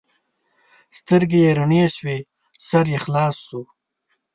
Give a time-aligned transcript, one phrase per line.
[0.97, 2.17] سترګې یې رڼې شوې؛
[2.67, 3.61] سر یې خلاص شو.